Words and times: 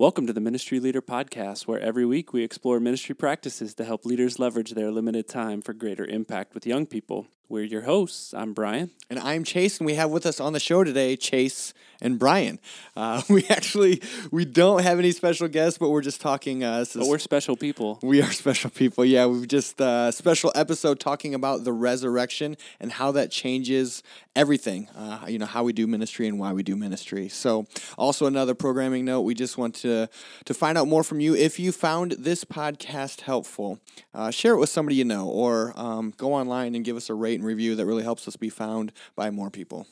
Welcome 0.00 0.26
to 0.28 0.32
the 0.32 0.40
Ministry 0.40 0.80
Leader 0.80 1.02
Podcast, 1.02 1.66
where 1.66 1.78
every 1.78 2.06
week 2.06 2.32
we 2.32 2.42
explore 2.42 2.80
ministry 2.80 3.14
practices 3.14 3.74
to 3.74 3.84
help 3.84 4.06
leaders 4.06 4.38
leverage 4.38 4.70
their 4.70 4.90
limited 4.90 5.28
time 5.28 5.60
for 5.60 5.74
greater 5.74 6.06
impact 6.06 6.54
with 6.54 6.66
young 6.66 6.86
people. 6.86 7.26
We're 7.50 7.64
your 7.64 7.82
hosts. 7.82 8.32
I'm 8.32 8.52
Brian. 8.52 8.92
And 9.10 9.18
I'm 9.18 9.42
Chase, 9.42 9.78
and 9.78 9.86
we 9.86 9.94
have 9.94 10.12
with 10.12 10.24
us 10.24 10.38
on 10.38 10.52
the 10.52 10.60
show 10.60 10.84
today 10.84 11.16
Chase 11.16 11.74
and 12.00 12.16
Brian. 12.16 12.60
Uh, 12.96 13.22
we 13.28 13.44
actually 13.48 14.00
we 14.30 14.44
don't 14.44 14.84
have 14.84 15.00
any 15.00 15.10
special 15.10 15.48
guests, 15.48 15.76
but 15.76 15.90
we're 15.90 16.00
just 16.00 16.20
talking. 16.20 16.62
Uh, 16.62 16.84
but 16.94 17.08
we're 17.08 17.18
special 17.18 17.56
people. 17.56 17.98
We 18.04 18.22
are 18.22 18.30
special 18.30 18.70
people. 18.70 19.04
Yeah, 19.04 19.26
we've 19.26 19.48
just 19.48 19.80
a 19.80 19.84
uh, 19.84 20.10
special 20.12 20.52
episode 20.54 21.00
talking 21.00 21.34
about 21.34 21.64
the 21.64 21.72
resurrection 21.72 22.56
and 22.78 22.92
how 22.92 23.10
that 23.12 23.32
changes 23.32 24.04
everything. 24.36 24.88
Uh, 24.96 25.24
you 25.26 25.40
know 25.40 25.46
how 25.46 25.64
we 25.64 25.72
do 25.72 25.88
ministry 25.88 26.28
and 26.28 26.38
why 26.38 26.52
we 26.52 26.62
do 26.62 26.76
ministry. 26.76 27.28
So, 27.28 27.66
also 27.98 28.26
another 28.26 28.54
programming 28.54 29.04
note: 29.04 29.22
we 29.22 29.34
just 29.34 29.58
want 29.58 29.74
to 29.76 30.08
to 30.44 30.54
find 30.54 30.78
out 30.78 30.86
more 30.86 31.02
from 31.02 31.18
you. 31.18 31.34
If 31.34 31.58
you 31.58 31.72
found 31.72 32.12
this 32.12 32.44
podcast 32.44 33.22
helpful, 33.22 33.80
uh, 34.14 34.30
share 34.30 34.54
it 34.54 34.58
with 34.58 34.70
somebody 34.70 34.94
you 34.94 35.04
know, 35.04 35.28
or 35.28 35.72
um, 35.74 36.14
go 36.16 36.32
online 36.32 36.76
and 36.76 36.84
give 36.84 36.96
us 36.96 37.10
a 37.10 37.14
rate 37.14 37.39
and 37.40 37.46
review. 37.46 37.74
That 37.74 37.86
really 37.86 38.04
helps 38.04 38.28
us 38.28 38.36
be 38.36 38.48
found 38.50 38.92
by 39.16 39.30
more 39.30 39.50
people. 39.50 39.86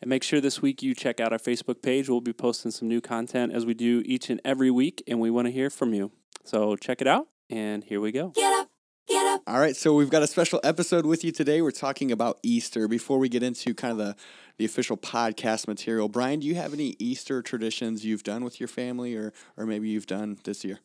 And 0.00 0.08
make 0.08 0.22
sure 0.22 0.40
this 0.40 0.62
week 0.62 0.82
you 0.82 0.94
check 0.94 1.20
out 1.20 1.32
our 1.32 1.38
Facebook 1.38 1.82
page. 1.82 2.08
We'll 2.08 2.20
be 2.20 2.32
posting 2.32 2.70
some 2.70 2.88
new 2.88 3.00
content 3.00 3.52
as 3.52 3.66
we 3.66 3.74
do 3.74 4.02
each 4.04 4.30
and 4.30 4.40
every 4.44 4.70
week, 4.70 5.02
and 5.06 5.20
we 5.20 5.30
want 5.30 5.46
to 5.46 5.52
hear 5.52 5.70
from 5.70 5.94
you. 5.94 6.12
So 6.44 6.76
check 6.76 7.00
it 7.00 7.06
out, 7.06 7.28
and 7.50 7.84
here 7.84 8.00
we 8.00 8.12
go. 8.12 8.28
Get 8.30 8.52
up. 8.52 8.70
Get 9.08 9.26
up. 9.26 9.42
All 9.46 9.58
right, 9.58 9.76
so 9.76 9.94
we've 9.94 10.10
got 10.10 10.22
a 10.22 10.26
special 10.26 10.60
episode 10.64 11.04
with 11.04 11.24
you 11.24 11.32
today. 11.32 11.60
We're 11.60 11.70
talking 11.70 12.10
about 12.10 12.38
Easter. 12.42 12.88
Before 12.88 13.18
we 13.18 13.28
get 13.28 13.42
into 13.42 13.74
kind 13.74 13.92
of 13.92 13.98
the, 13.98 14.16
the 14.56 14.64
official 14.64 14.96
podcast 14.96 15.68
material, 15.68 16.08
Brian, 16.08 16.40
do 16.40 16.46
you 16.46 16.54
have 16.54 16.72
any 16.72 16.96
Easter 16.98 17.42
traditions 17.42 18.04
you've 18.04 18.22
done 18.22 18.44
with 18.44 18.60
your 18.60 18.68
family 18.68 19.14
or 19.14 19.32
or 19.56 19.66
maybe 19.66 19.88
you've 19.88 20.06
done 20.06 20.38
this 20.44 20.64
year? 20.64 20.80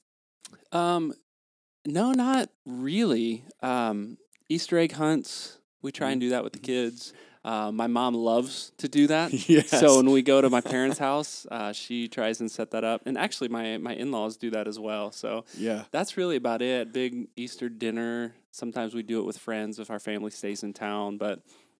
Um 0.71 1.13
no, 1.85 2.11
not 2.11 2.49
really. 2.65 3.45
Um 3.61 4.17
Easter 4.49 4.77
egg 4.77 4.93
hunts, 4.93 5.58
we 5.81 5.91
try 5.91 6.11
and 6.11 6.21
mm-hmm. 6.21 6.27
do 6.27 6.29
that 6.31 6.43
with 6.43 6.53
the 6.53 6.59
kids. 6.59 7.13
Uh, 7.43 7.71
my 7.71 7.87
mom 7.87 8.13
loves 8.13 8.71
to 8.77 8.89
do 8.89 9.07
that. 9.07 9.31
yes. 9.49 9.69
So 9.69 9.97
when 9.97 10.11
we 10.11 10.21
go 10.21 10.41
to 10.41 10.49
my 10.49 10.61
parents' 10.61 10.97
house, 10.97 11.47
uh, 11.49 11.71
she 11.71 12.07
tries 12.07 12.41
and 12.41 12.51
set 12.51 12.71
that 12.71 12.83
up. 12.83 13.01
And 13.05 13.17
actually, 13.17 13.47
my 13.47 13.77
my 13.77 13.93
in 13.93 14.11
laws 14.11 14.35
do 14.35 14.49
that 14.51 14.67
as 14.67 14.77
well. 14.77 15.11
So 15.11 15.45
yeah, 15.57 15.85
that's 15.91 16.17
really 16.17 16.35
about 16.35 16.61
it. 16.61 16.91
Big 16.91 17.27
Easter 17.35 17.69
dinner. 17.69 18.35
Sometimes 18.51 18.93
we 18.93 19.03
do 19.03 19.19
it 19.19 19.25
with 19.25 19.37
friends 19.37 19.79
if 19.79 19.89
our 19.89 19.99
family 19.99 20.31
stays 20.31 20.63
in 20.63 20.73
town. 20.73 21.17
But 21.17 21.39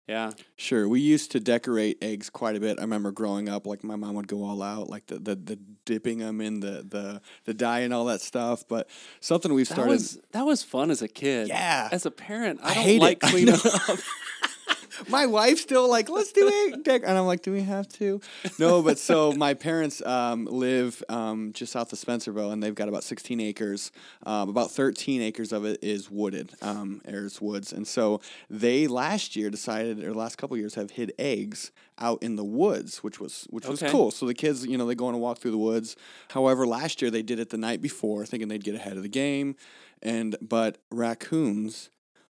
yeah. 0.10 0.32
Sure. 0.56 0.90
We 0.90 1.02
used 1.02 1.32
to 1.32 1.40
decorate 1.40 2.00
eggs 2.02 2.32
quite 2.32 2.56
a 2.56 2.60
bit. 2.60 2.80
I 2.80 2.82
remember 2.82 3.12
growing 3.12 3.48
up, 3.48 3.68
like 3.68 3.84
my 3.84 3.96
mom 3.96 4.16
would 4.16 4.28
go 4.28 4.44
all 4.44 4.64
out, 4.64 4.90
like 4.90 5.06
the, 5.06 5.20
the, 5.20 5.36
the 5.36 5.60
dipping 5.86 6.18
them 6.18 6.42
in 6.42 6.60
the, 6.62 6.84
the, 6.88 7.22
the 7.46 7.54
dye 7.54 7.82
and 7.82 7.94
all 7.94 8.06
that 8.06 8.20
stuff. 8.20 8.64
But 8.68 8.90
something 9.20 9.54
we've 9.54 9.68
started. 9.68 9.84
That 9.84 9.94
was, 9.94 10.20
that 10.32 10.46
was 10.48 10.64
fun 10.64 10.90
as 10.90 11.04
a 11.04 11.08
kid. 11.08 11.48
Yeah. 11.48 11.90
As 11.92 12.08
a 12.08 12.12
parent, 12.12 12.60
I, 12.64 12.72
I 12.72 12.74
don't 12.74 13.00
like 13.00 13.20
cleaning 13.20 13.54
up. 13.54 13.62
my 15.08 15.26
wife's 15.26 15.62
still 15.62 15.90
like, 15.90 16.10
let's 16.10 16.32
do 16.32 16.48
it. 16.48 16.88
And 16.88 17.18
I'm 17.18 17.26
like, 17.26 17.42
do 17.42 17.52
we 17.52 17.62
have 17.62 17.88
to? 17.90 18.22
No, 18.58 18.82
but 18.82 18.98
so 18.98 19.32
my 19.32 19.54
parents 19.54 20.02
um, 20.06 20.46
live 20.46 21.04
um, 21.10 21.54
just 21.54 21.72
south 21.72 21.94
of 21.94 22.00
Spencerville, 22.00 22.52
and 22.52 22.62
they've 22.62 22.76
got 22.76 22.90
about 22.90 23.04
16 23.04 23.40
acres. 23.40 23.92
Um, 24.26 24.50
about 24.50 24.72
13 24.72 25.22
acres 25.22 25.52
of 25.52 25.66
it 25.66 25.80
is 25.84 26.10
wooded, 26.12 26.52
um, 26.62 27.02
Ayers 27.08 27.40
Woods. 27.40 27.72
And 27.72 27.88
so 27.88 28.22
they 28.50 28.88
last 28.88 29.36
year 29.36 29.50
decided, 29.50 30.04
or 30.04 30.14
last 30.14 30.38
couple 30.38 30.58
years, 30.58 30.76
have 30.76 30.92
hid 30.92 31.14
eggs 31.18 31.72
out 32.00 32.24
in 32.24 32.36
the 32.36 32.44
woods, 32.44 33.04
which 33.04 33.20
was 33.20 33.46
which 33.50 33.68
was 33.68 33.84
okay. 33.84 33.92
cool. 33.92 34.12
So 34.12 34.26
the 34.26 34.34
kids, 34.34 34.66
you 34.66 34.78
know, 34.78 34.86
they 34.86 34.96
go 34.96 35.08
on 35.08 35.14
a 35.14 35.18
walk 35.18 35.40
through 35.40 35.52
the 35.52 35.58
woods. 35.58 35.96
However, 36.32 36.66
last 36.66 37.02
year 37.02 37.12
they 37.12 37.22
did 37.22 37.40
it 37.40 37.50
the 37.50 37.58
night 37.58 37.82
before, 37.82 38.26
thinking 38.26 38.48
they'd 38.48 38.64
get 38.64 38.76
ahead 38.76 38.98
of 38.98 39.04
the 39.04 39.10
game, 39.10 39.56
and 40.02 40.36
but 40.42 40.80
raccoons 40.92 41.90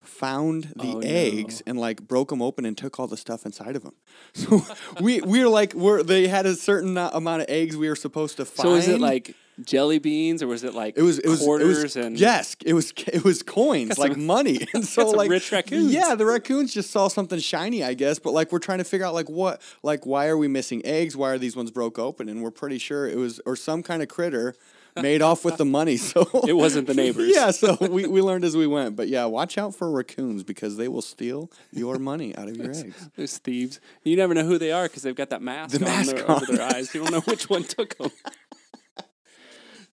found 0.08 0.72
the 0.76 0.94
oh, 0.94 1.00
eggs 1.00 1.62
no. 1.66 1.70
and 1.70 1.80
like 1.80 2.06
broke 2.06 2.30
them 2.30 2.42
open 2.42 2.64
and 2.64 2.76
took 2.76 2.98
all 2.98 3.06
the 3.06 3.16
stuff 3.16 3.44
inside 3.46 3.76
of 3.76 3.82
them. 3.82 3.94
So 4.34 4.62
we 5.00 5.20
we 5.20 5.42
were 5.42 5.48
like 5.48 5.74
we're 5.74 6.02
they 6.02 6.28
had 6.28 6.46
a 6.46 6.54
certain 6.54 6.96
amount 6.96 7.42
of 7.42 7.48
eggs 7.48 7.76
we 7.76 7.88
were 7.88 7.96
supposed 7.96 8.36
to 8.36 8.44
find. 8.44 8.68
So 8.68 8.74
is 8.74 8.88
it 8.88 9.00
like 9.00 9.34
jelly 9.62 9.98
beans 9.98 10.42
or 10.42 10.46
was 10.46 10.64
it 10.64 10.74
like 10.74 10.98
it 10.98 11.02
was 11.02 11.18
it 11.18 11.28
was 11.28 11.40
quarters 11.40 11.78
it 11.78 11.82
was, 11.82 11.96
and 11.96 12.20
yes 12.20 12.56
it 12.66 12.74
was 12.74 12.92
it 13.10 13.24
was 13.24 13.42
coins 13.42 13.96
like 13.96 14.14
money 14.14 14.66
and 14.74 14.84
so 14.86 15.08
like 15.10 15.30
rich 15.30 15.50
raccoons 15.50 15.92
yeah 15.92 16.14
the 16.14 16.26
raccoons 16.26 16.74
just 16.74 16.90
saw 16.90 17.08
something 17.08 17.38
shiny 17.38 17.82
I 17.82 17.94
guess 17.94 18.18
but 18.18 18.32
like 18.32 18.52
we're 18.52 18.58
trying 18.58 18.78
to 18.78 18.84
figure 18.84 19.06
out 19.06 19.14
like 19.14 19.30
what 19.30 19.62
like 19.82 20.04
why 20.04 20.26
are 20.26 20.36
we 20.36 20.46
missing 20.46 20.84
eggs 20.84 21.16
why 21.16 21.30
are 21.30 21.38
these 21.38 21.56
ones 21.56 21.70
broke 21.70 21.98
open 21.98 22.28
and 22.28 22.42
we're 22.42 22.50
pretty 22.50 22.76
sure 22.76 23.08
it 23.08 23.16
was 23.16 23.40
or 23.46 23.56
some 23.56 23.82
kind 23.82 24.02
of 24.02 24.08
critter 24.08 24.54
made 25.02 25.22
off 25.22 25.44
with 25.44 25.56
the 25.56 25.64
money. 25.64 25.96
So 26.06 26.28
it 26.46 26.52
wasn't 26.52 26.86
the 26.86 26.94
neighbors. 26.94 27.32
yeah, 27.34 27.50
so 27.50 27.76
we, 27.80 28.06
we 28.06 28.20
learned 28.20 28.44
as 28.44 28.56
we 28.56 28.66
went. 28.66 28.96
But 28.96 29.08
yeah, 29.08 29.24
watch 29.24 29.58
out 29.58 29.74
for 29.74 29.90
raccoons 29.90 30.44
because 30.44 30.76
they 30.76 30.88
will 30.88 31.02
steal 31.02 31.50
your 31.72 31.98
money 31.98 32.36
out 32.36 32.48
of 32.48 32.56
your 32.56 32.70
eggs. 32.70 33.08
There's 33.16 33.38
thieves. 33.38 33.80
You 34.04 34.16
never 34.16 34.34
know 34.34 34.44
who 34.44 34.58
they 34.58 34.72
are 34.72 34.84
because 34.84 35.02
they've 35.02 35.14
got 35.16 35.30
that 35.30 35.42
mask, 35.42 35.72
the 35.78 35.84
mask 35.84 36.10
on 36.10 36.16
their, 36.16 36.30
on. 36.30 36.42
over 36.42 36.52
their 36.56 36.66
eyes. 36.66 36.94
You 36.94 37.02
don't 37.02 37.12
know 37.12 37.20
which 37.20 37.48
one 37.50 37.64
took 37.64 37.96
them. 37.98 38.10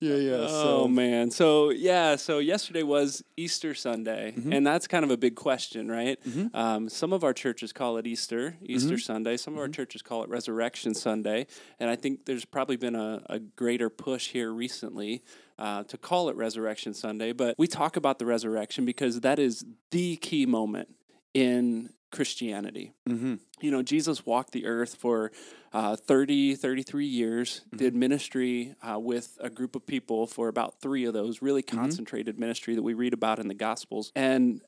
Yeah, 0.03 0.16
yeah. 0.16 0.47
Oh 0.50 0.84
so. 0.84 0.88
man. 0.90 1.31
So 1.31 1.69
yeah. 1.69 2.18
So 2.18 2.40
yesterday 2.40 2.84
was 2.84 3.24
Easter 3.38 3.74
Sunday, 3.74 4.34
mm-hmm. 4.38 4.52
and 4.52 4.68
that's 4.68 4.86
kind 4.86 5.06
of 5.06 5.12
a 5.12 5.16
big 5.18 5.36
question, 5.36 5.90
right? 5.90 6.22
Mm-hmm. 6.28 6.53
Um, 6.53 6.90
some 6.90 7.14
of 7.14 7.24
our 7.24 7.31
churches 7.31 7.72
call 7.72 7.96
it 7.96 8.06
Easter, 8.06 8.58
Easter 8.62 8.96
mm-hmm. 8.96 8.97
Sunday. 8.97 9.38
Some 9.38 9.53
of 9.53 9.59
our 9.59 9.66
mm-hmm. 9.66 9.74
churches 9.74 10.02
call 10.02 10.24
it 10.24 10.30
Resurrection 10.30 10.94
Sunday, 10.94 11.47
and 11.80 11.90
I 11.90 11.96
think 11.96 12.25
there's 12.25 12.44
probably 12.44 12.75
been 12.75 12.96
a, 12.96 13.22
a 13.30 13.40
greater 13.40 13.90
push 13.90 14.31
here 14.31 14.52
recently 14.52 15.24
uh, 15.58 15.84
to 15.86 15.97
call 15.97 16.28
it 16.28 16.35
Resurrection 16.35 16.94
Sunday. 16.94 17.31
But 17.31 17.56
we 17.58 17.68
talk 17.68 17.96
about 17.96 18.20
the 18.20 18.25
resurrection 18.25 18.84
because 18.84 19.22
that 19.22 19.40
is 19.40 19.64
the 19.91 20.18
key 20.18 20.46
moment 20.46 20.90
in 21.34 21.91
Christianity. 22.13 22.94
Mm-hmm. 23.09 23.35
You 23.59 23.72
know, 23.72 23.81
Jesus 23.81 24.25
walked 24.25 24.51
the 24.51 24.66
earth 24.66 24.96
for 24.96 25.31
uh, 25.74 25.96
30, 25.96 26.56
33 26.56 27.06
years, 27.06 27.62
mm-hmm. 27.66 27.78
did 27.78 27.96
ministry 27.96 28.75
uh, 28.81 29.00
with 29.00 29.38
a 29.41 29.50
group 29.50 29.75
of 29.75 29.85
people 29.85 30.28
for 30.28 30.47
about 30.47 30.79
three 30.79 31.06
of 31.06 31.13
those, 31.13 31.41
really 31.41 31.63
mm-hmm. 31.63 31.78
concentrated 31.78 32.35
mm-hmm. 32.35 32.41
ministry 32.41 32.75
that 32.75 32.84
we 32.84 32.94
read 32.94 33.13
about 33.13 33.40
in 33.40 33.47
the 33.47 33.53
Gospels. 33.53 34.12
And 34.16 34.62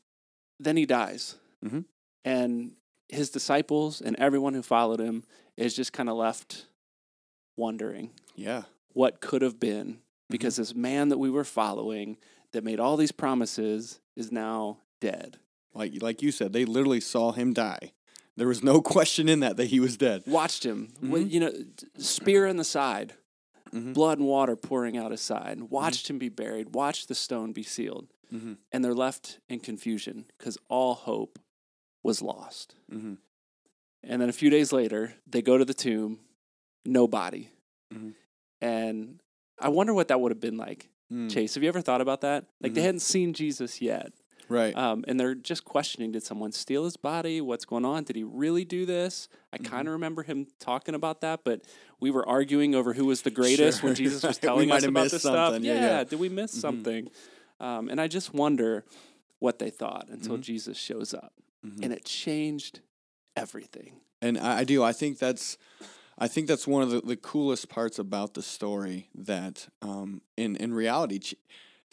then 0.59 0.75
he 0.75 0.85
dies. 0.85 1.35
Mm-hmm. 1.63 1.81
And 2.25 2.71
his 3.07 3.29
disciples 3.29 4.01
and 4.01 4.15
everyone 4.17 4.55
who 4.55 4.63
followed 4.63 4.99
him 4.99 5.23
is 5.55 5.75
just 5.75 5.93
kind 5.93 6.09
of 6.09 6.17
left 6.17 6.65
wondering. 7.55 8.09
Yeah. 8.35 8.63
What 8.93 9.21
could 9.21 9.43
have 9.43 9.59
been 9.59 9.85
mm-hmm. 9.85 9.99
because 10.29 10.55
this 10.55 10.73
man 10.73 11.09
that 11.09 11.19
we 11.19 11.29
were 11.29 11.43
following 11.43 12.17
that 12.53 12.63
made 12.63 12.79
all 12.79 12.97
these 12.97 13.11
promises 13.11 13.99
is 14.15 14.31
now 14.31 14.79
dead. 14.99 15.37
Like 15.75 16.01
like 16.01 16.21
you 16.21 16.31
said, 16.31 16.53
they 16.53 16.65
literally 16.65 17.01
saw 17.01 17.33
him 17.33 17.53
die. 17.53 17.91
There 18.37 18.47
was 18.47 18.63
no 18.63 18.81
question 18.95 19.29
in 19.29 19.41
that 19.41 19.57
that 19.57 19.67
he 19.67 19.79
was 19.79 19.97
dead. 19.97 20.23
Watched 20.25 20.65
him, 20.65 20.93
mm-hmm. 21.01 21.27
you 21.27 21.39
know, 21.41 21.51
spear 21.97 22.47
in 22.47 22.57
the 22.57 22.63
side, 22.63 23.13
mm-hmm. 23.73 23.93
blood 23.93 24.17
and 24.17 24.27
water 24.27 24.55
pouring 24.55 24.97
out 24.97 25.11
his 25.11 25.21
side. 25.21 25.57
Mm-hmm. 25.57 25.73
Watched 25.73 26.05
mm-hmm. 26.05 26.15
him 26.15 26.19
be 26.19 26.29
buried. 26.29 26.73
Watched 26.73 27.09
the 27.09 27.15
stone 27.15 27.51
be 27.51 27.63
sealed, 27.63 28.07
mm-hmm. 28.33 28.53
and 28.71 28.83
they're 28.83 28.93
left 28.93 29.39
in 29.49 29.59
confusion 29.59 30.25
because 30.37 30.57
all 30.69 30.95
hope 30.95 31.37
was 32.01 32.21
lost. 32.21 32.75
Mm-hmm. 32.91 33.15
And 34.03 34.21
then 34.21 34.29
a 34.29 34.33
few 34.33 34.49
days 34.49 34.71
later, 34.71 35.15
they 35.27 35.41
go 35.41 35.57
to 35.57 35.65
the 35.65 35.73
tomb, 35.73 36.19
no 36.85 37.07
body, 37.07 37.49
and 38.61 39.19
I 39.59 39.69
wonder 39.69 39.93
what 39.93 40.09
that 40.09 40.21
would 40.21 40.31
have 40.31 40.39
been 40.39 40.57
like. 40.57 40.89
Mm. 41.11 41.31
Chase, 41.31 41.53
have 41.55 41.63
you 41.63 41.69
ever 41.69 41.81
thought 41.81 42.01
about 42.01 42.21
that? 42.21 42.45
Like 42.61 42.73
they 42.73 42.81
hadn't 42.81 43.01
seen 43.01 43.33
Jesus 43.33 43.81
yet 43.81 44.11
Right. 44.49 44.75
Um, 44.75 45.03
and 45.07 45.19
they're 45.19 45.35
just 45.35 45.65
questioning 45.65 46.11
did 46.11 46.23
someone 46.23 46.51
steal 46.51 46.83
his 46.83 46.97
body? 46.97 47.41
What's 47.41 47.65
going 47.65 47.85
on? 47.85 48.03
Did 48.03 48.15
he 48.15 48.23
really 48.23 48.65
do 48.65 48.85
this? 48.85 49.27
I 49.51 49.57
mm-hmm. 49.57 49.65
kind 49.65 49.87
of 49.87 49.93
remember 49.93 50.23
him 50.23 50.47
talking 50.59 50.95
about 50.95 51.21
that, 51.21 51.41
but 51.43 51.61
we 51.99 52.11
were 52.11 52.27
arguing 52.27 52.75
over 52.75 52.93
who 52.93 53.05
was 53.05 53.21
the 53.23 53.31
greatest 53.31 53.81
sure. 53.81 53.89
when 53.89 53.95
Jesus 53.95 54.23
was 54.23 54.37
telling 54.39 54.71
us 54.71 54.83
about 54.83 55.09
this 55.09 55.21
stuff. 55.21 55.59
Yeah, 55.61 55.73
yeah, 55.73 55.81
yeah, 55.81 56.03
did 56.03 56.19
we 56.19 56.29
miss 56.29 56.51
mm-hmm. 56.51 56.61
something? 56.61 57.09
Um, 57.59 57.89
and 57.89 57.99
I 57.99 58.07
just 58.07 58.33
wonder 58.33 58.83
what 59.39 59.59
they 59.59 59.69
thought 59.69 60.07
until 60.09 60.33
mm-hmm. 60.33 60.41
Jesus 60.41 60.77
shows 60.77 61.13
up. 61.13 61.33
Mm-hmm. 61.65 61.83
And 61.83 61.93
it 61.93 62.05
changed 62.05 62.81
everything. 63.35 63.93
And 64.21 64.37
I, 64.37 64.59
I 64.59 64.63
do. 64.63 64.83
I 64.83 64.91
think 64.91 65.19
that's. 65.19 65.57
I 66.17 66.29
think 66.29 66.47
that's 66.47 66.65
one 66.65 66.81
of 66.81 66.91
the, 66.91 67.01
the 67.01 67.17
coolest 67.17 67.67
parts 67.67 67.99
about 67.99 68.35
the 68.35 68.41
story 68.41 69.09
that 69.15 69.67
um, 69.81 70.21
in 70.37 70.55
in 70.55 70.73
reality 70.73 71.19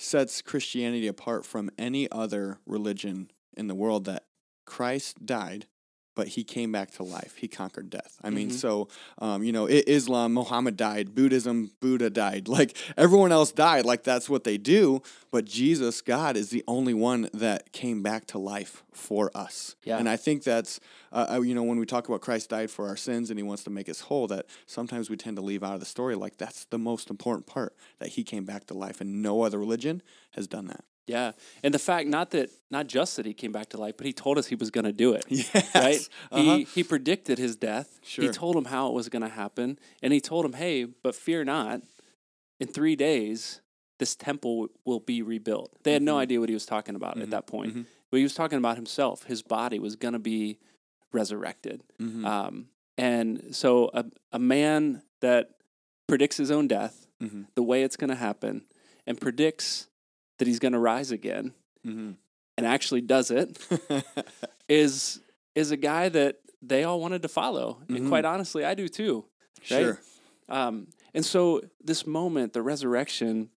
sets 0.03 0.43
Christianity 0.43 1.07
apart 1.07 1.45
from 1.45 1.71
any 1.79 2.11
other 2.11 2.59
religion 2.67 3.31
in 3.57 3.69
the 3.69 3.75
world 3.75 4.05
that 4.05 4.25
Christ 4.67 5.25
died 5.25 5.67
but 6.15 6.29
he 6.29 6.45
came 6.45 6.73
back 6.73 6.91
to 6.93 7.03
life. 7.03 7.37
He 7.37 7.49
conquered 7.49 7.91
death. 7.91 8.19
I 8.23 8.31
mean, 8.31 8.51
so 8.51 8.89
um, 9.19 9.43
you 9.43 9.53
know, 9.53 9.67
Islam, 9.67 10.35
Muhammad 10.35 10.77
died, 10.77 11.15
Buddhism, 11.15 11.71
Buddha 11.81 12.11
died. 12.11 12.49
Like 12.53 12.77
everyone 12.99 13.33
else 13.33 13.51
died. 13.51 13.87
Like 13.87 14.05
that's 14.05 14.29
what 14.29 14.45
they 14.45 14.59
do. 14.59 15.01
But 15.31 15.47
Jesus, 15.47 16.03
God, 16.03 16.37
is 16.37 16.51
the 16.51 16.63
only 16.69 16.93
one 16.93 17.31
that 17.33 17.73
came 17.73 18.03
back 18.03 18.27
to 18.27 18.39
life 18.39 18.85
for 18.93 19.31
us. 19.35 19.75
Yeah. 19.85 19.99
And 19.99 20.07
I 20.07 20.17
think 20.17 20.45
that's 20.45 20.79
uh, 21.13 21.29
uh, 21.33 21.41
you 21.41 21.55
know 21.55 21.63
when 21.63 21.79
we 21.79 21.87
talk 21.87 22.09
about 22.09 22.21
Christ 22.21 22.51
died 22.51 22.71
for 22.71 22.89
our 22.89 22.97
sins 22.97 23.31
and 23.31 23.39
He 23.39 23.43
wants 23.43 23.65
to 23.65 23.71
make 23.71 23.89
us 23.89 24.01
whole. 24.01 24.27
That 24.27 24.47
sometimes 24.67 25.09
we 25.09 25.17
tend 25.17 25.37
to 25.37 25.43
leave 25.43 25.63
out 25.63 25.73
of 25.75 25.81
the 25.81 25.87
story. 25.87 26.15
Like 26.15 26.37
that's 26.37 26.67
the 26.67 26.79
most 26.79 27.09
important 27.09 27.47
part 27.47 27.75
that 27.99 28.11
He 28.11 28.23
came 28.23 28.45
back 28.45 28.67
to 28.67 28.75
life, 28.75 29.01
and 29.01 29.23
no 29.23 29.43
other 29.43 29.59
religion 29.59 30.03
has 30.33 30.47
done 30.47 30.67
that. 30.67 30.85
Yeah, 31.07 31.33
and 31.65 31.75
the 31.75 31.79
fact 31.81 32.09
not 32.09 32.31
that 32.31 32.51
not 32.71 32.87
just 32.87 33.17
that 33.17 33.27
he 33.27 33.35
came 33.35 33.51
back 33.53 33.69
to 33.71 33.77
life, 33.77 33.97
but 33.97 34.07
he 34.07 34.13
told 34.13 34.39
us 34.39 34.47
he 34.47 34.55
was 34.55 34.71
going 34.71 34.85
to 34.85 34.93
do 34.93 35.15
it. 35.15 35.25
Yes. 35.31 35.75
Right? 35.75 36.09
Uh-huh. 36.31 36.57
He 36.59 36.65
he 36.65 36.83
predicted 36.85 37.39
his 37.39 37.57
death. 37.57 37.99
Sure. 38.05 38.25
He 38.25 38.31
told 38.31 38.57
him 38.57 38.67
how 38.67 38.87
it 38.89 38.95
was 38.95 39.09
going 39.09 39.23
to 39.23 39.29
happen, 39.29 39.79
and 40.03 40.13
he 40.13 40.21
told 40.21 40.45
him, 40.45 40.53
"Hey, 40.55 40.85
but 40.85 41.15
fear 41.17 41.45
not. 41.45 41.83
In 42.61 42.69
three 42.69 42.95
days, 42.95 43.61
this 43.99 44.15
temple 44.15 44.55
w- 44.55 44.69
will 44.85 45.01
be 45.01 45.23
rebuilt." 45.23 45.73
They 45.83 45.93
had 45.93 46.03
no 46.03 46.15
Mhm. 46.15 46.19
idea 46.21 46.41
what 46.41 46.49
he 46.49 46.55
was 46.55 46.67
talking 46.67 46.95
about 46.95 47.19
at 47.21 47.31
that 47.31 47.47
point, 47.49 47.75
mhm. 47.75 47.87
but 48.11 48.17
he 48.19 48.23
was 48.23 48.35
talking 48.35 48.59
about 48.59 48.77
himself. 48.77 49.25
His 49.25 49.43
body 49.43 49.81
was 49.81 49.97
going 49.97 50.13
to 50.15 50.21
be 50.21 50.59
resurrected. 51.13 51.83
Mhm. 52.01 52.25
Um, 52.25 52.69
and 52.97 53.55
so, 53.55 53.91
a 53.93 54.05
a 54.33 54.39
man 54.39 55.03
that 55.21 55.51
predicts 56.07 56.37
his 56.37 56.51
own 56.51 56.69
death, 56.69 57.07
Mhm. 57.21 57.47
the 57.55 57.63
way 57.63 57.83
it's 57.83 57.97
going 57.97 58.11
to 58.11 58.17
happen, 58.17 58.67
and 59.07 59.21
predicts 59.21 59.89
that 60.43 60.49
he's 60.49 60.59
going 60.59 60.73
to 60.73 60.79
rise 60.81 61.13
again 61.13 61.53
Mhm. 61.87 62.17
and 62.57 62.67
actually 62.67 63.01
does 63.01 63.31
it 63.31 63.57
is 64.69 65.21
is 65.55 65.71
a 65.71 65.77
guy 65.77 66.09
that 66.09 66.39
they 66.61 66.83
all 66.83 67.01
wanted 67.01 67.23
to 67.23 67.29
follow 67.29 67.79
and 67.89 67.99
Mhm. 68.01 68.09
quite 68.09 68.25
honestly 68.25 68.65
i 68.65 68.75
do 68.75 68.89
too 68.89 69.25
right? 69.71 69.79
sure. 69.83 70.01
um, 70.49 70.89
and 71.15 71.25
so 71.25 71.61
this 71.81 72.05
moment 72.07 72.53
the 72.55 72.63
resurrection 72.63 73.51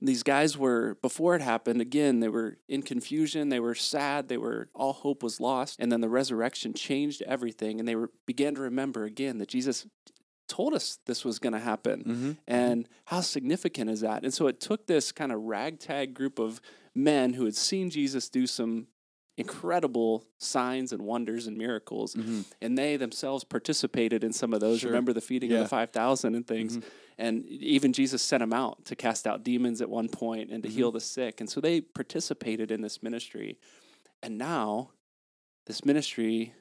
these 0.00 0.22
guys 0.22 0.56
were 0.56 0.96
before 1.02 1.34
it 1.36 1.42
happened 1.42 1.80
again 1.82 2.20
they 2.20 2.28
were 2.28 2.56
in 2.68 2.80
confusion 2.82 3.50
they 3.50 3.60
were 3.60 3.74
sad 3.74 4.28
they 4.28 4.38
were 4.38 4.68
all 4.74 4.94
hope 4.94 5.22
was 5.22 5.40
lost 5.40 5.78
and 5.78 5.92
then 5.92 6.00
the 6.00 6.08
resurrection 6.08 6.72
changed 6.72 7.20
everything 7.22 7.78
and 7.78 7.86
they 7.86 7.96
were 7.96 8.10
began 8.26 8.54
to 8.54 8.62
remember 8.62 9.04
again 9.04 9.36
that 9.38 9.48
jesus 9.48 9.86
told 10.48 10.74
us 10.74 10.98
this 11.06 11.24
was 11.24 11.38
going 11.38 11.52
to 11.54 11.58
happen 11.58 12.04
Mhm. 12.04 12.36
and 12.46 12.88
how 13.06 13.20
significant 13.20 13.90
is 13.90 14.00
that? 14.00 14.24
And 14.24 14.32
so 14.34 14.46
it 14.46 14.60
took 14.60 14.86
this 14.86 15.12
kind 15.12 15.32
of 15.32 15.40
ragtag 15.42 16.14
group 16.14 16.38
of 16.38 16.60
men 16.94 17.32
who 17.34 17.44
had 17.44 17.56
seen 17.56 17.90
Jesus 17.90 18.28
do 18.28 18.46
some 18.46 18.86
incredible 19.36 20.24
signs 20.38 20.92
and 20.92 21.02
wonders 21.02 21.48
and 21.48 21.56
miracles, 21.58 22.14
Mhm. 22.14 22.44
and 22.60 22.78
they 22.78 22.96
themselves 22.96 23.42
participated 23.42 24.22
in 24.22 24.32
some 24.32 24.54
of 24.54 24.60
those. 24.60 24.80
Sure. 24.80 24.90
Remember 24.90 25.12
the 25.12 25.20
feeding 25.20 25.50
of 25.52 25.58
the 25.60 25.68
5,000 25.68 26.36
and 26.36 26.46
things. 26.46 26.76
Mhm. 26.78 26.82
And 27.18 27.46
even 27.46 27.92
Jesus 27.92 28.22
sent 28.22 28.40
them 28.42 28.52
out 28.52 28.84
to 28.86 28.94
cast 28.96 29.26
out 29.26 29.42
demons 29.42 29.80
at 29.80 29.90
one 29.90 30.08
point 30.08 30.50
and 30.50 30.62
to 30.62 30.68
heal 30.68 30.90
Mm-hmm. 30.90 30.96
the 30.96 31.00
sick. 31.00 31.40
And 31.40 31.50
so 31.50 31.60
they 31.60 31.80
participated 31.80 32.70
in 32.70 32.80
this 32.82 33.02
ministry. 33.02 33.58
And 34.22 34.38
now 34.38 34.90
this 35.66 35.84
ministry 35.84 36.54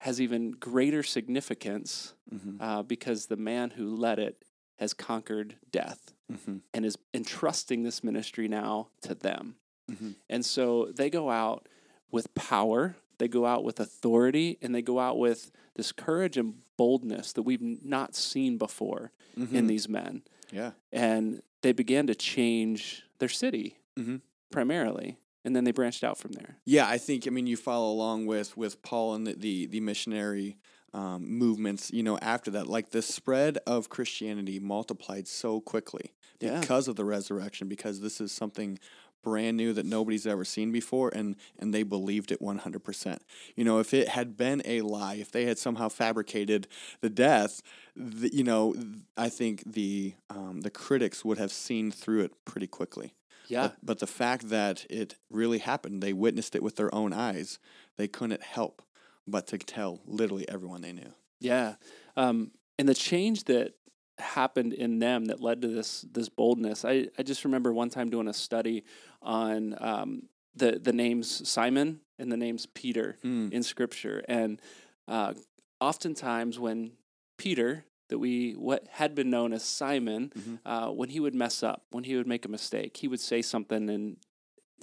has 0.00 0.20
even 0.20 0.50
greater 0.52 1.02
significance 1.02 2.14
Mhm. 2.32 2.56
uh, 2.60 2.82
because 2.82 3.26
the 3.26 3.36
man 3.36 3.70
who 3.70 3.94
led 3.94 4.18
it 4.18 4.42
has 4.76 4.92
conquered 4.92 5.56
death 5.70 6.14
Mhm. 6.30 6.60
and 6.74 6.84
is 6.84 6.98
entrusting 7.14 7.82
this 7.82 8.04
ministry 8.04 8.46
now 8.48 8.88
to 9.00 9.14
them. 9.14 9.56
Mhm. 9.90 10.16
And 10.28 10.44
so 10.44 10.86
they 10.92 11.08
go 11.08 11.30
out 11.30 11.68
with 12.10 12.32
power, 12.34 12.96
they 13.18 13.28
go 13.28 13.46
out 13.46 13.64
with 13.64 13.80
authority, 13.80 14.58
and 14.60 14.74
they 14.74 14.82
go 14.82 14.98
out 14.98 15.18
with 15.18 15.50
this 15.74 15.92
courage 15.92 16.36
and 16.36 16.62
boldness 16.76 17.32
that 17.32 17.42
we've 17.42 17.62
not 17.62 18.14
seen 18.14 18.58
before 18.58 19.12
in 19.36 19.46
Mhm. 19.48 19.68
these 19.68 19.88
men. 19.88 20.22
Yeah. 20.52 20.72
And 20.92 21.42
they 21.62 21.72
began 21.72 22.06
to 22.08 22.14
change 22.14 23.04
their 23.18 23.28
city 23.30 23.78
Mhm. 23.96 24.20
primarily, 24.50 25.16
and 25.46 25.56
then 25.56 25.64
they 25.64 25.72
branched 25.72 26.04
out 26.04 26.18
from 26.18 26.32
there. 26.32 26.58
Yeah, 26.66 26.86
I 26.86 26.98
think 26.98 27.26
I 27.26 27.30
mean 27.30 27.46
you 27.46 27.56
follow 27.56 27.90
along 27.90 28.26
with 28.26 28.56
with 28.56 28.82
Paul 28.82 29.14
and 29.14 29.26
the 29.26 29.34
the, 29.34 29.66
the 29.66 29.80
missionary 29.80 30.58
um, 30.92 31.26
movements. 31.38 31.90
You 31.92 32.02
know, 32.02 32.18
after 32.18 32.50
that, 32.50 32.66
like 32.66 32.90
the 32.90 33.00
spread 33.02 33.58
of 33.66 33.88
Christianity 33.88 34.58
multiplied 34.58 35.26
so 35.28 35.60
quickly 35.60 36.12
Yeah. 36.40 36.60
because 36.60 36.88
of 36.88 36.96
the 36.96 37.04
resurrection. 37.04 37.68
Because 37.68 38.00
this 38.00 38.20
is 38.20 38.32
something 38.32 38.78
brand 39.22 39.56
new 39.56 39.72
that 39.72 39.84
nobody's 39.84 40.24
ever 40.26 40.44
seen 40.44 40.70
before, 40.72 41.10
and 41.14 41.36
and 41.58 41.72
they 41.74 41.82
believed 41.82 42.30
it 42.30 42.40
one 42.40 42.58
hundred 42.58 42.84
percent. 42.84 43.22
You 43.56 43.64
know, 43.64 43.78
if 43.80 43.92
it 43.92 44.08
had 44.08 44.36
been 44.36 44.62
a 44.64 44.80
lie, 44.82 45.14
if 45.14 45.30
they 45.32 45.44
had 45.46 45.58
somehow 45.58 45.88
fabricated 45.88 46.68
the 47.00 47.10
death, 47.10 47.60
the, 47.96 48.30
you 48.32 48.44
know, 48.44 48.74
I 49.16 49.28
think 49.28 49.64
the 49.66 50.14
um, 50.30 50.60
the 50.60 50.70
critics 50.70 51.24
would 51.24 51.38
have 51.38 51.50
seen 51.52 51.90
through 51.90 52.22
it 52.22 52.32
pretty 52.44 52.68
quickly. 52.68 53.14
Yeah. 53.48 53.62
But, 53.62 53.76
but 53.82 53.98
the 54.00 54.06
fact 54.06 54.48
that 54.48 54.86
it 54.90 55.16
really 55.30 55.58
happened, 55.58 56.02
they 56.02 56.12
witnessed 56.12 56.54
it 56.54 56.62
with 56.62 56.76
their 56.76 56.94
own 56.94 57.12
eyes, 57.12 57.58
they 57.96 58.08
couldn't 58.08 58.42
help 58.42 58.82
but 59.26 59.46
to 59.48 59.58
tell 59.58 60.00
literally 60.06 60.48
everyone 60.48 60.82
they 60.82 60.92
knew. 60.92 61.12
Yeah. 61.40 61.74
Um, 62.16 62.52
and 62.78 62.88
the 62.88 62.94
change 62.94 63.44
that 63.44 63.74
happened 64.18 64.72
in 64.72 64.98
them 64.98 65.26
that 65.26 65.40
led 65.40 65.60
to 65.62 65.68
this 65.68 66.06
this 66.10 66.28
boldness. 66.28 66.84
I, 66.84 67.08
I 67.18 67.22
just 67.22 67.44
remember 67.44 67.72
one 67.72 67.90
time 67.90 68.08
doing 68.08 68.28
a 68.28 68.32
study 68.32 68.84
on 69.20 69.76
um, 69.78 70.22
the 70.54 70.78
the 70.82 70.92
names 70.92 71.46
Simon 71.48 72.00
and 72.18 72.32
the 72.32 72.36
names 72.36 72.66
Peter 72.66 73.18
Mm. 73.22 73.52
in 73.52 73.62
Scripture, 73.62 74.24
and 74.28 74.60
uh, 75.06 75.34
oftentimes 75.80 76.58
when 76.58 76.92
Peter, 77.36 77.84
that 78.08 78.18
we 78.18 78.52
what 78.52 78.86
had 78.88 79.14
been 79.14 79.30
known 79.30 79.52
as 79.52 79.64
Simon, 79.64 80.30
Mhm. 80.36 80.58
uh, 80.64 80.90
when 80.90 81.08
he 81.10 81.20
would 81.20 81.34
mess 81.34 81.62
up, 81.62 81.84
when 81.90 82.04
he 82.04 82.16
would 82.16 82.26
make 82.26 82.44
a 82.44 82.48
mistake, 82.48 82.96
he 82.98 83.08
would 83.08 83.20
say 83.20 83.42
something 83.42 83.88
and. 83.90 84.16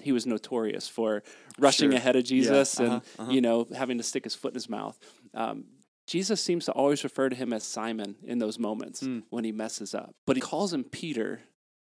He 0.02 0.12
was 0.12 0.26
notorious 0.26 0.88
for 0.88 1.22
rushing 1.60 1.92
Sure. 1.92 1.98
ahead 1.98 2.16
of 2.16 2.24
Jesus 2.24 2.80
and 2.80 2.94
uh-huh, 2.94 3.02
uh-huh. 3.22 3.32
you 3.32 3.42
know 3.42 3.68
having 3.76 4.00
to 4.00 4.04
stick 4.04 4.24
his 4.24 4.34
foot 4.34 4.50
in 4.54 4.56
his 4.56 4.68
mouth. 4.68 4.98
Um, 5.36 5.66
Jesus 6.08 6.42
seems 6.44 6.66
to 6.66 6.72
always 6.72 7.04
refer 7.04 7.30
to 7.30 7.36
him 7.36 7.54
as 7.54 7.64
Simon 7.64 8.16
in 8.24 8.40
those 8.40 8.58
moments 8.58 9.02
Mm. 9.04 9.22
when 9.30 9.44
he 9.44 9.52
messes 9.52 9.94
up. 9.94 10.16
But 10.26 10.36
he 10.36 10.42
calls 10.42 10.74
him 10.74 10.84
Peter 10.84 11.44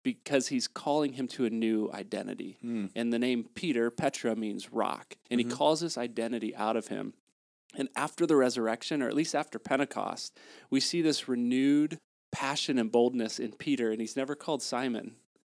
because 0.03 0.49
he's 0.49 0.67
calling 0.67 1.13
him 1.13 1.25
to 1.29 1.45
a 1.45 1.49
new 1.49 1.89
identity. 1.93 2.57
Mm. 2.61 2.91
And 2.97 3.13
the 3.13 3.17
name 3.17 3.45
Peter, 3.55 3.89
Petra, 3.89 4.35
means 4.35 4.73
rock. 4.73 5.15
And 5.31 5.39
Mhm. 5.39 5.45
he 5.45 5.49
calls 5.49 5.79
this 5.79 5.97
identity 5.97 6.53
out 6.53 6.75
of 6.75 6.89
him. 6.89 7.13
And 7.77 7.89
after 7.95 8.25
the 8.25 8.35
resurrection, 8.35 9.01
or 9.01 9.07
at 9.07 9.13
least 9.13 9.35
after 9.35 9.59
Pentecost, 9.59 10.37
we 10.69 10.79
see 10.79 11.01
this 11.01 11.27
renewed 11.27 11.99
passion 12.31 12.77
and 12.79 12.91
boldness 12.91 13.39
in 13.39 13.51
Peter. 13.53 13.91
And 13.91 13.99
he's 14.01 14.15
never 14.15 14.35
called 14.35 14.61
Simon, 14.61 15.15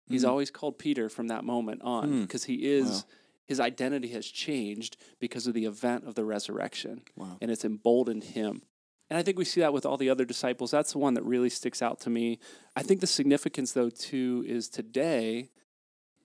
he's 0.09 0.25
Mm. 0.25 0.29
always 0.29 0.51
called 0.51 0.79
Peter 0.79 1.09
from 1.09 1.29
that 1.29 1.45
moment 1.45 1.83
on 1.83 2.09
Hmm. 2.09 2.21
because 2.23 2.45
he 2.45 2.65
is. 2.67 2.89
Wow. 2.89 3.03
His 3.47 3.61
identity 3.61 4.09
has 4.09 4.27
changed 4.27 4.97
because 5.21 5.47
of 5.47 5.55
the 5.55 5.65
event 5.65 6.05
of 6.05 6.15
the 6.15 6.25
resurrection 6.25 7.03
Wow. 7.17 7.39
and 7.41 7.51
it's 7.51 7.65
emboldened 7.65 8.25
him. 8.25 8.63
And 9.09 9.17
I 9.19 9.23
think 9.23 9.39
we 9.39 9.47
see 9.47 9.61
that 9.63 9.73
with 9.73 9.87
all 9.87 9.97
the 9.97 10.11
other 10.11 10.27
disciples. 10.27 10.71
That's 10.71 10.93
the 10.93 10.99
one 10.99 11.15
that 11.15 11.23
really 11.25 11.49
sticks 11.49 11.81
out 11.81 11.99
to 12.01 12.11
me. 12.11 12.39
I 12.77 12.83
think 12.83 13.01
the 13.01 13.07
significance, 13.07 13.73
though, 13.73 13.89
too, 13.89 14.45
is 14.47 14.69
today 14.69 15.49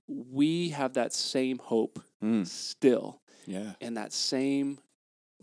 we 0.08 0.70
have 0.70 0.94
that 0.94 1.14
same 1.14 1.60
hope 1.60 2.04
Mm. 2.22 2.46
still, 2.46 3.22
Yeah. 3.46 3.76
and 3.80 3.96
that 3.98 4.12
same, 4.12 4.80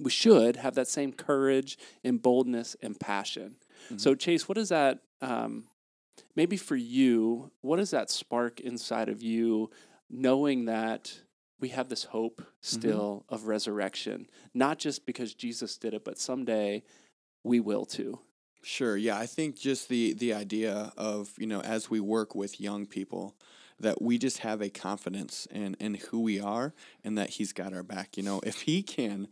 we 0.00 0.10
should 0.10 0.56
have 0.56 0.74
that 0.74 0.88
same 0.88 1.12
courage 1.12 1.78
and 2.02 2.20
boldness 2.20 2.76
and 2.82 2.98
passion. 2.98 3.56
Mhm. 3.90 4.00
So, 4.00 4.14
Chase, 4.14 4.48
what 4.48 4.58
is 4.58 4.70
that? 4.70 5.00
Um, 5.20 5.68
maybe 6.34 6.56
for 6.56 6.76
you, 6.76 7.50
what 7.60 7.76
does 7.76 7.90
that 7.90 8.10
spark 8.10 8.60
inside 8.60 9.08
of 9.08 9.22
you, 9.22 9.70
knowing 10.08 10.64
that 10.64 11.20
we 11.60 11.68
have 11.68 11.88
this 11.88 12.04
hope 12.04 12.42
still 12.62 13.24
of 13.28 13.46
resurrection, 13.46 14.26
not 14.54 14.78
just 14.78 15.04
because 15.04 15.34
Jesus 15.34 15.76
did 15.76 15.92
it, 15.92 16.04
but 16.04 16.18
someday 16.18 16.82
we 17.44 17.60
will 17.60 17.84
too. 17.84 18.18
Sure. 18.62 18.96
Yeah, 18.96 19.18
I 19.18 19.26
think 19.26 19.58
just 19.58 19.88
the 19.88 20.12
the 20.14 20.34
idea 20.34 20.92
of 20.96 21.32
you 21.38 21.46
know 21.46 21.60
as 21.60 21.90
we 21.90 22.00
work 22.00 22.34
with 22.34 22.60
young 22.60 22.86
people 22.86 23.36
that 23.78 24.02
we 24.02 24.18
just 24.18 24.38
have 24.38 24.60
a 24.60 24.68
confidence 24.68 25.46
in 25.50 25.74
in 25.80 25.94
who 25.94 26.20
we 26.20 26.38
are 26.40 26.74
and 27.02 27.16
that 27.16 27.30
He's 27.30 27.52
got 27.52 27.72
our 27.72 27.82
back. 27.82 28.16
You 28.16 28.22
know, 28.22 28.40
if 28.44 28.62
He 28.62 28.82
can, 28.82 29.28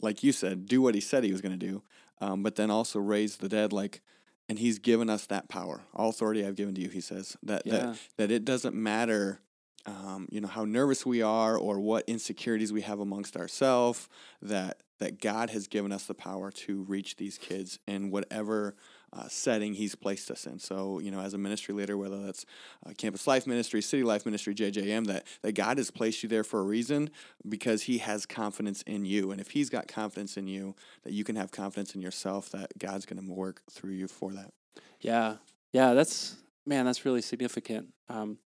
like 0.00 0.22
you 0.22 0.32
said, 0.32 0.66
do 0.66 0.80
what 0.82 0.94
He 0.94 1.00
said 1.00 1.24
He 1.24 1.32
was 1.32 1.40
going 1.40 1.58
to 1.58 1.66
do, 1.66 1.82
um, 2.20 2.42
but 2.42 2.56
then 2.56 2.70
also 2.70 2.98
raise 2.98 3.36
the 3.36 3.48
dead, 3.48 3.72
like, 3.72 4.00
and 4.48 4.58
He's 4.58 4.78
given 4.78 5.08
us 5.10 5.26
that 5.26 5.48
power. 5.48 5.82
All 5.94 6.10
authority 6.10 6.44
I've 6.46 6.56
given 6.56 6.74
to 6.74 6.80
you, 6.80 6.88
He 6.88 7.00
says 7.00 7.36
that 7.42 7.62
Yeah. 7.64 7.72
that 7.72 7.98
that 8.16 8.30
it 8.30 8.44
doesn't 8.44 8.74
matter. 8.74 9.40
Um, 9.84 10.28
you 10.30 10.40
know 10.40 10.46
how 10.48 10.64
nervous 10.64 11.04
we 11.04 11.22
are 11.22 11.56
or 11.58 11.80
what 11.80 12.04
insecurities 12.06 12.72
we 12.72 12.82
have 12.82 13.00
amongst 13.00 13.36
ourselves 13.36 14.08
that 14.40 14.80
that 15.00 15.20
god 15.20 15.50
has 15.50 15.66
given 15.66 15.90
us 15.90 16.04
the 16.04 16.14
power 16.14 16.52
to 16.52 16.82
reach 16.84 17.16
these 17.16 17.36
kids 17.36 17.80
in 17.88 18.12
whatever 18.12 18.76
uh, 19.12 19.28
setting 19.28 19.74
He's 19.74 19.94
placed 19.94 20.30
us 20.30 20.46
in. 20.46 20.58
So, 20.58 20.98
you 20.98 21.10
know, 21.10 21.20
as 21.20 21.34
a 21.34 21.38
ministry 21.38 21.74
leader, 21.74 21.96
whether 21.96 22.22
that's 22.22 22.46
uh, 22.86 22.92
Campus 22.96 23.26
Life 23.26 23.46
Ministry, 23.46 23.82
City 23.82 24.02
Life 24.02 24.24
Ministry, 24.24 24.54
JJM, 24.54 25.06
that, 25.06 25.26
that 25.42 25.52
God 25.52 25.78
has 25.78 25.90
placed 25.90 26.22
you 26.22 26.28
there 26.28 26.44
for 26.44 26.60
a 26.60 26.64
reason 26.64 27.10
because 27.48 27.82
He 27.82 27.98
has 27.98 28.26
confidence 28.26 28.82
in 28.82 29.04
you. 29.04 29.30
And 29.30 29.40
if 29.40 29.50
He's 29.50 29.70
got 29.70 29.88
confidence 29.88 30.36
in 30.36 30.46
you, 30.46 30.74
that 31.04 31.12
you 31.12 31.24
can 31.24 31.36
have 31.36 31.50
confidence 31.50 31.94
in 31.94 32.02
yourself 32.02 32.50
that 32.50 32.78
God's 32.78 33.06
going 33.06 33.24
to 33.24 33.32
work 33.32 33.62
through 33.70 33.92
you 33.92 34.08
for 34.08 34.32
that. 34.32 34.52
Yeah. 35.00 35.36
Yeah. 35.72 35.94
That's, 35.94 36.36
man, 36.66 36.86
that's 36.86 37.04
really 37.04 37.22
significant. 37.22 37.88
Um, 38.08 38.38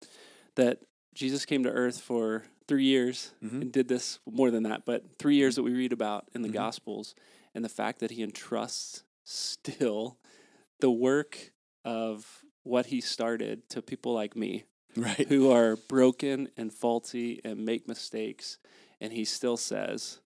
that 0.56 0.80
Jesus 1.14 1.46
came 1.46 1.64
to 1.64 1.70
earth 1.70 2.00
for 2.00 2.44
three 2.68 2.84
years 2.84 3.34
mm-hmm. 3.44 3.62
and 3.62 3.72
did 3.72 3.88
this 3.88 4.20
more 4.30 4.52
than 4.52 4.64
that, 4.64 4.86
but 4.86 5.04
three 5.20 5.36
years 5.36 5.56
that 5.56 5.64
we 5.64 5.74
read 5.74 5.94
about 5.94 6.28
in 6.34 6.42
the 6.42 6.48
mm-hmm. 6.48 6.58
Gospels, 6.58 7.16
and 7.54 7.64
the 7.64 7.70
fact 7.70 8.00
that 8.00 8.12
he 8.12 8.22
entrusts 8.22 9.04
still 9.24 10.18
the 10.80 10.92
work 10.92 11.52
of 11.84 12.44
what 12.64 12.88
he 12.88 13.00
started 13.00 13.70
to 13.70 13.82
people 13.82 14.14
like 14.14 14.36
me, 14.36 14.66
right, 14.96 15.28
who 15.28 15.52
are 15.52 15.76
broken 15.76 16.50
and 16.58 16.74
faulty 16.74 17.40
and 17.44 17.66
make 17.66 17.88
mistakes, 17.88 18.58
and 19.00 19.14
he 19.14 19.24
still 19.24 19.58
says, 19.58 20.20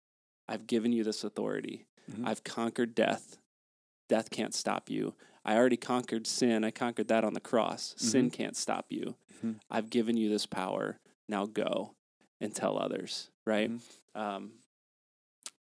"I've 0.47 0.67
given 0.67 0.91
you 0.91 1.03
this 1.03 1.23
authority. 1.23 1.85
Mm-hmm. 2.11 2.27
I've 2.27 2.43
conquered 2.43 2.95
death. 2.95 3.37
Death 4.07 4.31
can't 4.31 4.55
stop 4.55 4.89
you. 4.89 5.13
I 5.45 5.55
already 5.55 5.77
conquered 5.77 6.25
sin. 6.25 6.63
I 6.63 6.71
conquered 6.71 7.09
that 7.09 7.23
on 7.23 7.33
the 7.33 7.39
cross. 7.39 7.93
Sin 7.97 8.27
mm-hmm. 8.27 8.35
can't 8.35 8.57
stop 8.57 8.87
you. 8.89 9.15
Mm-hmm. 9.37 9.53
I've 9.69 9.89
given 9.89 10.17
you 10.17 10.29
this 10.29 10.45
power. 10.45 10.99
Now 11.27 11.45
go 11.45 11.93
and 12.41 12.55
tell 12.55 12.77
others." 12.77 13.29
Right. 13.45 13.69
Mm-hmm. 13.69 14.21
Um, 14.21 14.51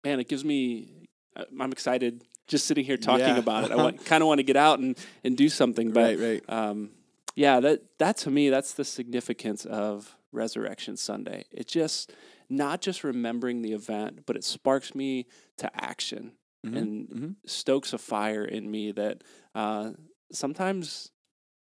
man, 0.04 0.20
it 0.20 0.28
gives 0.28 0.44
me. 0.44 1.08
Uh, 1.36 1.46
I'm 1.60 1.72
excited 1.72 2.24
just 2.48 2.66
sitting 2.66 2.86
here 2.86 2.98
talking 2.98 3.28
yeah. 3.28 3.38
about 3.38 3.66
it. 3.66 3.72
I 3.72 3.76
want, 3.84 4.06
kind 4.06 4.22
of 4.22 4.28
want 4.28 4.40
to 4.40 4.44
get 4.44 4.58
out 4.58 4.80
and, 4.80 4.98
and 5.24 5.36
do 5.36 5.50
something. 5.50 5.92
But 5.92 6.18
right, 6.18 6.20
right. 6.20 6.44
Um, 6.50 6.92
yeah, 7.36 7.60
that 7.60 7.82
that 8.00 8.18
to 8.18 8.32
me, 8.32 8.50
that's 8.50 8.74
the 8.74 8.86
significance 8.86 9.66
of 9.66 10.16
Resurrection 10.32 10.98
Sunday. 10.98 11.46
It 11.52 11.68
just 11.68 12.14
not 12.50 12.82
just 12.82 13.04
remembering 13.04 13.62
the 13.62 13.74
event, 13.74 14.26
but 14.26 14.36
it 14.36 14.44
sparks 14.44 14.96
me 14.96 15.28
to 15.58 15.70
action 15.76 16.34
mm-hmm. 16.66 16.78
and 16.78 17.10
mm-hmm. 17.10 17.30
stokes 17.46 17.94
a 17.94 17.98
fire 17.98 18.46
in 18.46 18.70
me 18.70 18.92
that 18.92 19.24
uh, 19.54 19.92
sometimes 20.32 21.12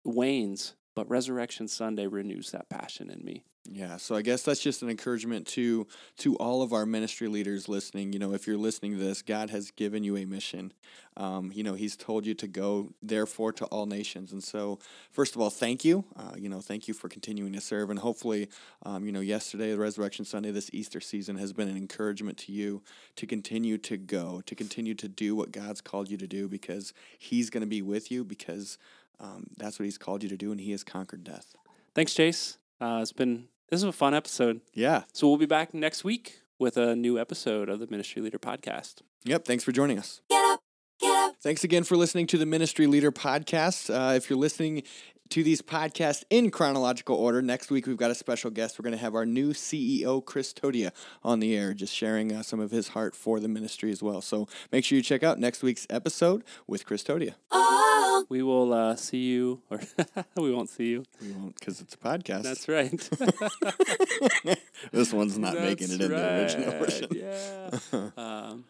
wanes, 0.04 0.74
but 0.94 1.08
Resurrection 1.08 1.68
Sunday 1.68 2.06
renews 2.06 2.50
that 2.52 2.68
passion 2.68 3.10
in 3.10 3.24
me. 3.24 3.44
Yeah, 3.72 3.96
so 3.96 4.14
I 4.14 4.22
guess 4.22 4.42
that's 4.42 4.60
just 4.60 4.82
an 4.82 4.90
encouragement 4.90 5.46
to 5.48 5.86
to 6.18 6.36
all 6.36 6.62
of 6.62 6.72
our 6.72 6.86
ministry 6.86 7.28
leaders 7.28 7.68
listening. 7.68 8.12
You 8.12 8.18
know, 8.18 8.32
if 8.32 8.46
you're 8.46 8.56
listening 8.56 8.92
to 8.92 8.98
this, 8.98 9.22
God 9.22 9.50
has 9.50 9.70
given 9.70 10.04
you 10.04 10.16
a 10.16 10.24
mission. 10.24 10.72
Um, 11.16 11.50
you 11.52 11.62
know, 11.62 11.74
He's 11.74 11.96
told 11.96 12.26
you 12.26 12.34
to 12.34 12.46
go, 12.46 12.90
therefore, 13.02 13.52
to 13.54 13.64
all 13.66 13.86
nations. 13.86 14.32
And 14.32 14.42
so, 14.42 14.78
first 15.10 15.34
of 15.34 15.40
all, 15.40 15.50
thank 15.50 15.84
you. 15.84 16.04
Uh, 16.14 16.34
you 16.36 16.48
know, 16.48 16.60
thank 16.60 16.86
you 16.86 16.94
for 16.94 17.08
continuing 17.08 17.52
to 17.54 17.60
serve. 17.60 17.90
And 17.90 17.98
hopefully, 17.98 18.48
um, 18.84 19.04
you 19.04 19.12
know, 19.12 19.20
yesterday, 19.20 19.72
the 19.72 19.78
Resurrection 19.78 20.24
Sunday, 20.24 20.50
this 20.50 20.70
Easter 20.72 21.00
season 21.00 21.36
has 21.36 21.52
been 21.52 21.68
an 21.68 21.76
encouragement 21.76 22.38
to 22.38 22.52
you 22.52 22.82
to 23.16 23.26
continue 23.26 23.78
to 23.78 23.96
go, 23.96 24.42
to 24.46 24.54
continue 24.54 24.94
to 24.94 25.08
do 25.08 25.34
what 25.34 25.50
God's 25.52 25.80
called 25.80 26.10
you 26.10 26.16
to 26.18 26.26
do, 26.26 26.48
because 26.48 26.92
He's 27.18 27.50
going 27.50 27.62
to 27.62 27.66
be 27.66 27.82
with 27.82 28.10
you, 28.10 28.22
because 28.22 28.78
um, 29.18 29.46
that's 29.56 29.78
what 29.78 29.84
He's 29.84 29.98
called 29.98 30.22
you 30.22 30.28
to 30.28 30.36
do, 30.36 30.52
and 30.52 30.60
He 30.60 30.70
has 30.72 30.84
conquered 30.84 31.24
death. 31.24 31.54
Thanks, 31.94 32.14
Chase. 32.14 32.58
Uh, 32.78 32.98
it's 33.00 33.12
been 33.12 33.48
this 33.68 33.78
is 33.78 33.84
a 33.84 33.92
fun 33.92 34.14
episode. 34.14 34.60
Yeah. 34.74 35.02
So 35.12 35.28
we'll 35.28 35.38
be 35.38 35.46
back 35.46 35.74
next 35.74 36.04
week 36.04 36.40
with 36.58 36.76
a 36.76 36.96
new 36.96 37.18
episode 37.18 37.68
of 37.68 37.80
the 37.80 37.86
Ministry 37.88 38.22
Leader 38.22 38.38
Podcast. 38.38 39.02
Yep. 39.24 39.44
Thanks 39.44 39.64
for 39.64 39.72
joining 39.72 39.98
us. 39.98 40.20
Get 40.30 40.44
up. 40.44 40.60
Get 41.00 41.14
up. 41.14 41.34
Thanks 41.42 41.64
again 41.64 41.84
for 41.84 41.96
listening 41.96 42.26
to 42.28 42.38
the 42.38 42.46
Ministry 42.46 42.86
Leader 42.86 43.12
Podcast. 43.12 43.90
Uh, 43.92 44.14
if 44.14 44.30
you're 44.30 44.38
listening 44.38 44.82
to 45.30 45.42
these 45.42 45.60
podcasts 45.60 46.24
in 46.30 46.50
chronological 46.50 47.16
order. 47.16 47.42
Next 47.42 47.70
week, 47.70 47.86
we've 47.86 47.96
got 47.96 48.10
a 48.10 48.14
special 48.14 48.50
guest. 48.50 48.78
We're 48.78 48.84
going 48.84 48.96
to 48.96 48.98
have 49.02 49.14
our 49.14 49.26
new 49.26 49.52
CEO, 49.52 50.24
Chris 50.24 50.52
Todia, 50.52 50.92
on 51.24 51.40
the 51.40 51.56
air, 51.56 51.74
just 51.74 51.92
sharing 51.94 52.32
uh, 52.32 52.42
some 52.42 52.60
of 52.60 52.70
his 52.70 52.88
heart 52.88 53.16
for 53.16 53.40
the 53.40 53.48
ministry 53.48 53.90
as 53.90 54.02
well. 54.02 54.20
So 54.20 54.48
make 54.70 54.84
sure 54.84 54.96
you 54.96 55.02
check 55.02 55.22
out 55.22 55.38
next 55.38 55.62
week's 55.62 55.86
episode 55.90 56.44
with 56.66 56.86
Chris 56.86 57.02
Todia. 57.02 57.34
Oh. 57.50 57.95
We 58.28 58.42
will 58.42 58.72
uh, 58.72 58.96
see 58.96 59.24
you, 59.24 59.60
or 59.70 59.80
we 60.36 60.52
won't 60.52 60.70
see 60.70 60.86
you. 60.86 61.04
We 61.20 61.32
won't 61.32 61.54
because 61.58 61.80
it's 61.80 61.94
a 61.94 61.98
podcast. 61.98 62.42
That's 62.42 62.68
right. 62.68 62.90
this 64.92 65.12
one's 65.12 65.38
not 65.38 65.54
That's 65.54 65.64
making 65.80 65.94
it 65.94 66.00
in 66.00 66.10
the 66.10 66.40
original 66.40 66.70
version. 66.72 67.08
Yeah. 67.12 68.10
um, 68.16 68.64